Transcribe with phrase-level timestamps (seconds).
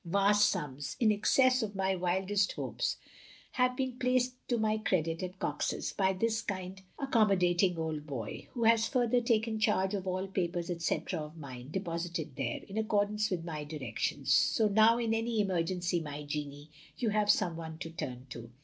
[0.09, 2.97] Vc^ sums, in excess of my OF GROSVENOR SQUARE 253 wildest hopes,
[3.51, 8.47] have been placed to my credit at Cox *s by this kind accommodating old boy;
[8.53, 12.61] who has fur ther taken charge of all papers, etc., of mine, de posited there,
[12.67, 17.55] in accordance with my directions; so now, in any emergency, my Jeannie, you have some
[17.55, 18.49] one to turn to.